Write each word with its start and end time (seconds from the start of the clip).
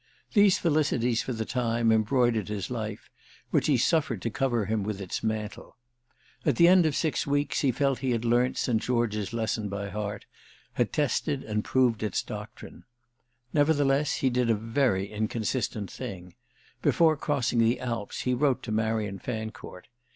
These 0.33 0.57
felicities, 0.57 1.21
for 1.21 1.31
the 1.31 1.45
time, 1.45 1.91
embroidered 1.91 2.47
his 2.47 2.71
life, 2.71 3.11
which 3.51 3.67
he 3.67 3.77
suffered 3.77 4.19
to 4.23 4.31
cover 4.31 4.65
him 4.65 4.81
with 4.81 4.99
its 4.99 5.21
mantle. 5.21 5.77
At 6.43 6.55
the 6.55 6.67
end 6.67 6.87
of 6.87 6.95
six 6.95 7.27
weeks 7.27 7.59
he 7.61 7.71
felt 7.71 7.99
he 7.99 8.09
had 8.09 8.25
learnt 8.25 8.57
St. 8.57 8.81
George's 8.81 9.31
lesson 9.31 9.69
by 9.69 9.89
heart, 9.89 10.25
had 10.73 10.91
tested 10.91 11.43
and 11.43 11.63
proved 11.63 12.01
its 12.01 12.23
doctrine. 12.23 12.83
Nevertheless 13.53 14.15
he 14.15 14.31
did 14.31 14.49
a 14.49 14.55
very 14.55 15.05
inconsistent 15.07 15.91
thing: 15.91 16.33
before 16.81 17.15
crossing 17.15 17.59
the 17.59 17.79
Alps 17.79 18.21
he 18.21 18.33
wrote 18.33 18.63
to 18.63 18.71
Marian 18.71 19.19
Fancourt. 19.19 19.87